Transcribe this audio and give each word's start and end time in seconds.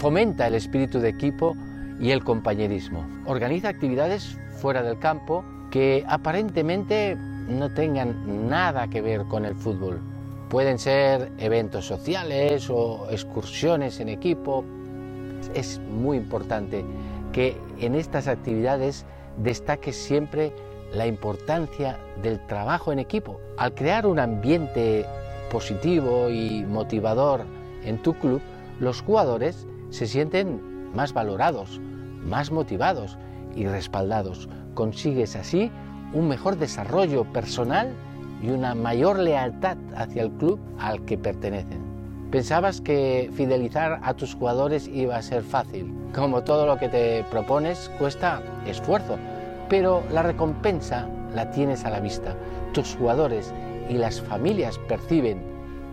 fomenta 0.00 0.46
el 0.46 0.54
espíritu 0.54 0.98
de 0.98 1.10
equipo 1.10 1.54
y 2.00 2.10
el 2.10 2.24
compañerismo. 2.24 3.06
Organiza 3.26 3.68
actividades 3.68 4.38
fuera 4.56 4.82
del 4.82 4.98
campo 4.98 5.44
que 5.70 6.04
aparentemente 6.08 7.16
no 7.16 7.68
tengan 7.68 8.48
nada 8.48 8.88
que 8.88 9.02
ver 9.02 9.26
con 9.26 9.44
el 9.44 9.54
fútbol. 9.54 10.00
Pueden 10.48 10.78
ser 10.78 11.30
eventos 11.38 11.84
sociales 11.84 12.70
o 12.70 13.08
excursiones 13.10 14.00
en 14.00 14.08
equipo. 14.08 14.64
Es 15.54 15.78
muy 15.78 16.16
importante 16.16 16.82
que 17.34 17.58
en 17.78 17.94
estas 17.94 18.26
actividades 18.26 19.04
destaque 19.36 19.92
siempre 19.92 20.54
la 20.94 21.06
importancia 21.06 21.98
del 22.22 22.44
trabajo 22.46 22.90
en 22.90 23.00
equipo. 23.00 23.38
Al 23.58 23.74
crear 23.74 24.06
un 24.06 24.18
ambiente 24.18 25.04
positivo 25.52 26.30
y 26.30 26.64
motivador 26.64 27.42
en 27.84 27.98
tu 27.98 28.14
club, 28.14 28.40
los 28.80 29.02
jugadores 29.02 29.66
se 29.90 30.06
sienten 30.06 30.60
más 30.94 31.12
valorados, 31.12 31.80
más 32.24 32.50
motivados 32.50 33.18
y 33.54 33.66
respaldados. 33.66 34.48
Consigues 34.74 35.36
así 35.36 35.70
un 36.12 36.28
mejor 36.28 36.56
desarrollo 36.56 37.24
personal 37.32 37.92
y 38.42 38.50
una 38.50 38.74
mayor 38.74 39.18
lealtad 39.18 39.76
hacia 39.94 40.22
el 40.22 40.30
club 40.32 40.58
al 40.78 41.04
que 41.04 41.18
pertenecen. 41.18 41.90
Pensabas 42.30 42.80
que 42.80 43.30
fidelizar 43.34 44.00
a 44.02 44.14
tus 44.14 44.34
jugadores 44.34 44.86
iba 44.88 45.16
a 45.16 45.22
ser 45.22 45.42
fácil. 45.42 45.92
Como 46.14 46.42
todo 46.42 46.64
lo 46.64 46.78
que 46.78 46.88
te 46.88 47.24
propones 47.30 47.90
cuesta 47.98 48.40
esfuerzo, 48.66 49.16
pero 49.68 50.02
la 50.12 50.22
recompensa 50.22 51.08
la 51.34 51.50
tienes 51.50 51.84
a 51.84 51.90
la 51.90 52.00
vista. 52.00 52.36
Tus 52.72 52.94
jugadores 52.94 53.52
y 53.88 53.94
las 53.94 54.20
familias 54.20 54.78
perciben 54.78 55.42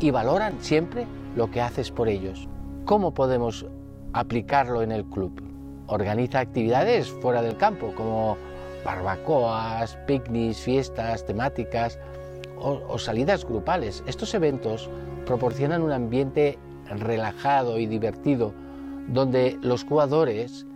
y 0.00 0.10
valoran 0.10 0.54
siempre 0.60 1.06
lo 1.36 1.50
que 1.50 1.60
haces 1.60 1.90
por 1.90 2.08
ellos. 2.08 2.48
¿Cómo 2.86 3.12
podemos 3.12 3.66
aplicarlo 4.12 4.82
en 4.82 4.92
el 4.92 5.04
club? 5.04 5.42
Organiza 5.86 6.40
actividades 6.40 7.10
fuera 7.10 7.42
del 7.42 7.56
campo, 7.56 7.92
como 7.94 8.36
barbacoas, 8.84 9.96
picnics, 10.06 10.60
fiestas 10.60 11.24
temáticas 11.24 11.98
o, 12.58 12.98
salidas 12.98 13.44
grupales. 13.44 14.02
Estos 14.06 14.34
eventos 14.34 14.88
proporcionan 15.26 15.82
un 15.82 15.92
ambiente 15.92 16.58
relajado 16.88 17.78
y 17.78 17.86
divertido 17.86 18.52
donde 19.08 19.58
los 19.62 19.84
jugadores 19.84 20.66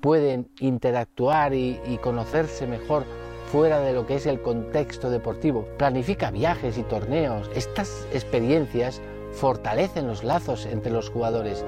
pueden 0.00 0.48
interactuar 0.60 1.54
y, 1.54 1.78
conocerse 2.02 2.66
mejor 2.66 3.04
fuera 3.50 3.80
de 3.80 3.92
lo 3.92 4.06
que 4.06 4.16
es 4.16 4.26
el 4.26 4.40
contexto 4.40 5.10
deportivo. 5.10 5.66
Planifica 5.78 6.30
viajes 6.30 6.76
y 6.76 6.82
torneos. 6.82 7.50
Estas 7.54 8.06
experiencias 8.12 9.00
fortalecen 9.32 10.06
los 10.06 10.24
lazos 10.24 10.66
entre 10.66 10.92
los 10.92 11.10
jugadores, 11.10 11.64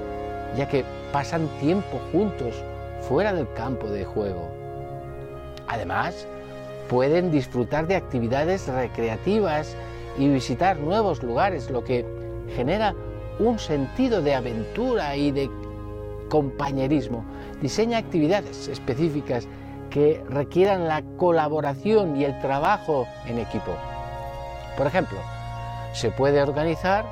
ya 0.57 0.69
que 0.69 0.85
pasan 1.13 1.49
tiempo 1.61 2.01
juntos 2.13 2.55
fuera 3.09 3.33
del 3.33 3.51
campo 3.55 3.89
de 3.89 4.05
juego. 4.05 4.49
Además, 5.69 6.27
pueden 6.89 7.31
disfrutar 7.31 7.87
de 7.87 7.97
actividades 7.97 8.69
recreativas 8.69 9.77
y 10.19 10.29
visitar 10.29 10.79
nuevos 10.79 11.23
lugares, 11.23 11.71
lo 11.71 11.85
que 11.85 12.05
genera 12.55 12.95
un 13.39 13.59
sentido 13.59 14.23
de 14.23 14.35
aventura 14.35 15.17
y 15.17 15.31
de 15.31 15.51
compañerismo. 16.29 17.25
Diseña 17.61 17.99
actividades 17.99 18.69
específicas 18.69 19.47
que 19.91 20.23
requieran 20.29 20.89
la 20.89 21.03
colaboración 21.17 22.17
y 22.17 22.25
el 22.25 22.39
trabajo 22.41 23.07
en 23.27 23.39
equipo. 23.39 23.73
Por 24.77 24.87
ejemplo, 24.87 25.19
se 25.93 26.11
puede 26.11 26.43
organizar 26.43 27.07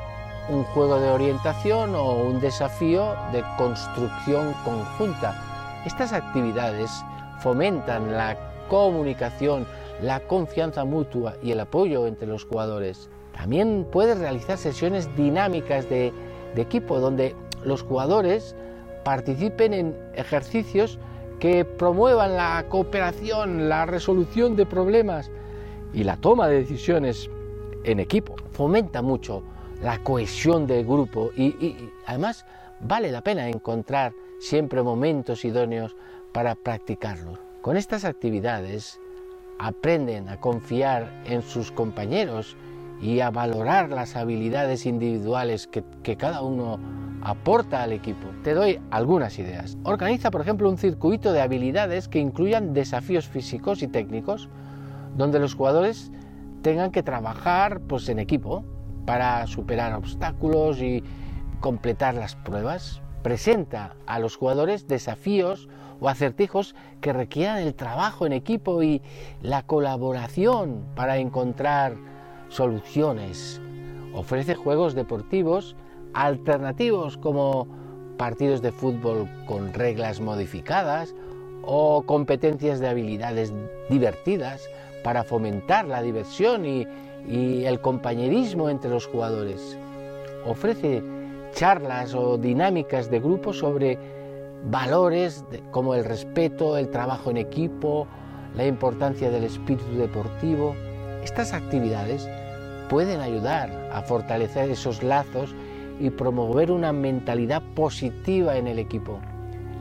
un 0.49 0.65
juego 0.65 1.01
de 1.01 1.11
orientación 1.11 1.95
o 1.95 2.15
un 2.15 2.41
desafío 2.41 3.15
de 3.33 3.43
construcción 3.57 4.53
conjunta. 4.65 5.35
Estas 5.87 6.13
actividades 6.13 6.91
fomentan 7.41 8.13
la 8.13 8.37
comunicación, 8.69 9.67
la 10.03 10.21
confianza 10.21 10.85
mutua 10.85 11.35
y 11.43 11.53
el 11.53 11.61
apoyo 11.61 12.07
entre 12.07 12.27
los 12.27 12.45
jugadores. 12.45 13.09
También 13.33 13.87
puedes 13.91 14.19
realizar 14.19 14.59
sesiones 14.59 15.15
dinámicas 15.17 15.89
de, 15.89 16.13
de 16.55 16.63
equipo 16.63 17.01
donde 17.01 17.35
los 17.65 17.83
jugadores 17.83 18.55
participen 19.03 19.73
en 19.73 19.97
ejercicios 20.15 20.99
que 21.41 21.65
promuevan 21.65 22.37
la 22.37 22.65
cooperación, 22.69 23.69
la 23.69 23.87
resolución 23.87 24.57
de 24.57 24.67
problemas 24.67 25.31
y 25.93 26.05
la 26.05 26.17
toma 26.17 26.49
de 26.49 26.57
decisiones 26.57 27.31
en 27.85 28.01
equipo. 28.01 28.37
Fomenta 28.53 29.03
mucho 29.03 29.43
la 29.83 29.99
cohesión 29.99 30.67
del 30.67 30.85
grupo 30.85 31.31
y, 31.37 31.77
además 32.07 32.45
vale 32.81 33.11
la 33.11 33.23
pena 33.23 33.49
encontrar 33.49 34.13
siempre 34.41 34.83
momentos 34.83 35.45
idóneos 35.45 35.97
para 36.33 36.55
practicarlo. 36.55 37.39
Con 37.63 37.77
estas 37.77 38.05
actividades 38.05 39.01
aprenden 39.59 40.29
a 40.29 40.41
confiar 40.41 41.23
en 41.25 41.43
sus 41.43 41.71
compañeros 41.71 42.57
y 43.01 43.21
a 43.21 43.31
valorar 43.31 43.91
las 43.91 44.17
habilidades 44.17 44.87
individuales 44.87 45.67
que, 45.67 45.85
que 46.03 46.17
cada 46.17 46.43
uno 46.43 46.79
aporta 47.23 47.83
al 47.83 47.93
equipo. 47.93 48.29
Te 48.43 48.55
doy 48.55 48.81
algunas 48.91 49.39
ideas. 49.39 49.79
Organiza, 49.85 50.31
por 50.31 50.43
ejemplo, 50.43 50.69
un 50.69 50.77
circuito 50.77 51.33
de 51.33 51.41
habilidades 51.41 52.09
que 52.09 52.19
incluyan 52.19 52.75
desafíos 52.75 53.27
físicos 53.27 53.83
y 53.83 53.89
técnicos, 53.89 54.49
donde 55.17 55.39
los 55.39 55.55
jugadores 55.55 56.13
tengan 56.63 56.91
que 56.91 57.03
trabajar 57.03 57.81
pues, 57.81 58.09
en 58.09 58.19
equipo 58.19 58.65
para 59.05 59.47
superar 59.47 59.95
obstáculos 59.95 60.81
y 60.81 61.03
completar 61.61 62.15
las 62.15 62.37
pruebas. 62.37 63.01
Presenta 63.23 63.97
a 64.07 64.19
los 64.19 64.37
jugadores 64.37 64.87
desafíos 64.87 65.69
o 66.01 66.09
acertijos 66.09 66.75
que 67.01 67.13
requieran 67.13 67.59
el 67.59 67.75
trabajo 67.75 68.27
en 68.27 68.33
equipo 68.33 68.83
y 68.83 69.01
la 69.41 69.63
colaboración 69.63 70.85
para 70.95 71.19
encontrar 71.19 71.97
soluciones. 72.49 73.61
Ofrece 74.15 74.55
juegos 74.55 74.95
deportivos 74.95 75.77
alternativos 76.13 77.17
como 77.17 77.67
partidos 78.17 78.63
de 78.63 78.73
fútbol 78.73 79.29
con 79.47 79.73
reglas 79.73 80.21
modificadas 80.21 81.15
o 81.63 82.03
competencias 82.03 82.79
de 82.81 82.89
habilidades 82.89 83.53
divertidas 83.89 84.69
para 85.03 85.25
fomentar 85.25 85.87
la 85.87 86.03
diversión 86.03 86.65
y, 86.65 86.87
y 87.29 87.65
el 87.65 87.81
compañerismo 87.81 88.69
entre 88.69 88.91
los 88.91 89.07
jugadores. 89.07 89.79
Ofrece 90.47 91.03
charlas 91.53 92.15
o 92.15 92.37
dinámicas 92.37 93.11
de 93.11 93.21
grupo 93.21 93.53
sobre 93.53 93.99
valores 94.71 95.45
como 95.71 95.95
el 95.95 96.05
respeto, 96.05 96.77
el 96.77 96.91
trabajo 96.91 97.31
en 97.31 97.37
equipo, 97.37 98.07
la 98.57 98.67
importancia 98.67 99.31
del 99.31 99.45
espíritu 99.45 99.97
deportivo. 99.97 100.75
Estas 101.23 101.53
actividades 101.53 102.29
pueden 102.89 103.21
ayudar 103.21 103.71
a 103.93 104.03
fortalecer 104.03 104.71
esos 104.71 105.03
lazos 105.03 105.55
y 106.01 106.11
promover 106.11 106.71
una 106.71 106.93
mentalidad 106.93 107.63
positiva 107.75 108.57
en 108.57 108.67
el 108.67 108.79
equipo. 108.79 109.21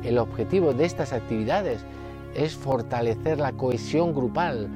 El 0.04 0.18
objetivo 0.18 0.74
de 0.74 0.86
estas 0.86 1.14
actividades 1.14 1.84
es 2.36 2.56
fortalecer 2.56 3.40
la 3.40 3.54
cohesión 3.54 4.14
grupal, 4.14 4.70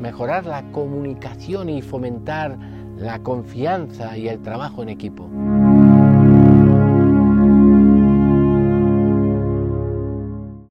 mejorar 0.00 0.46
la 0.46 0.62
comunicación 0.72 1.68
y 1.68 1.82
fomentar 1.82 2.58
la 2.96 3.18
confianza 3.20 4.16
y 4.16 4.28
el 4.28 4.40
trabajo 4.40 4.82
en 4.82 4.88
equipo. 4.88 5.28